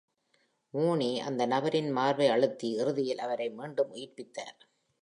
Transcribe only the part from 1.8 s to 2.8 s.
மார்பை அழுத்தி,